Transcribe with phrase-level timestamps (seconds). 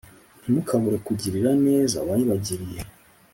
[0.39, 2.79] Ntimukabure kugirira ineza uwayibagiriye